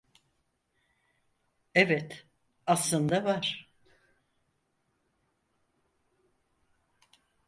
Evet, 1.75 2.25
aslında 2.67 3.23
var. 3.25 3.69